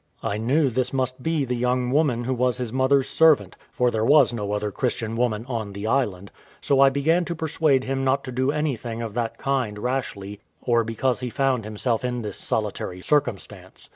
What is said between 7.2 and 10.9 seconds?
to persuade him not to do anything of that kind rashly, or